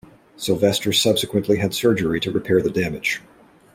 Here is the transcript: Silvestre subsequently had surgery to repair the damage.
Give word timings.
Silvestre 0.35 0.91
subsequently 0.91 1.57
had 1.59 1.75
surgery 1.75 2.19
to 2.19 2.31
repair 2.31 2.59
the 2.59 2.71
damage. 2.71 3.21